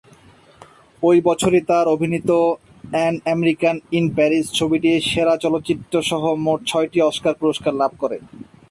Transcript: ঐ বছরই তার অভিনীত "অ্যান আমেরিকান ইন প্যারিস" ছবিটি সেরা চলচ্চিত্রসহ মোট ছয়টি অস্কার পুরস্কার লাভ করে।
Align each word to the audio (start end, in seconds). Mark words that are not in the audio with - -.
ঐ 1.03 1.13
বছরই 1.27 1.61
তার 1.69 1.85
অভিনীত 1.87 2.29
"অ্যান 2.93 3.15
আমেরিকান 3.33 3.75
ইন 3.91 4.05
প্যারিস" 4.15 4.45
ছবিটি 4.59 4.91
সেরা 5.09 5.35
চলচ্চিত্রসহ 5.37 6.23
মোট 6.45 6.59
ছয়টি 6.67 6.99
অস্কার 7.01 7.33
পুরস্কার 7.41 7.73
লাভ 7.81 7.91
করে। 8.01 8.17